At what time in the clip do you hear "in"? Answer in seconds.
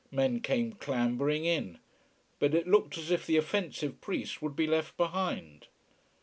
1.45-1.77